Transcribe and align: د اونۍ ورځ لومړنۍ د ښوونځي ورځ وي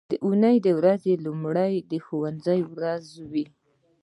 د 0.11 0.13
اونۍ 0.25 0.57
ورځ 0.79 1.01
لومړنۍ 1.25 1.73
د 1.91 1.93
ښوونځي 2.05 2.59
ورځ 2.73 3.05
وي 3.31 3.45